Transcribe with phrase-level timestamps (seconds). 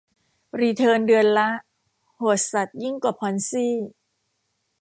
[0.61, 1.49] รีเทิร์นเดือนละ
[2.17, 3.73] โหดสัสยิ่งกว่าพอนซี่